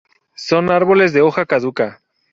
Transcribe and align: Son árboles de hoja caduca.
Son 0.35 0.71
árboles 0.71 1.13
de 1.13 1.21
hoja 1.21 1.45
caduca. 1.45 2.01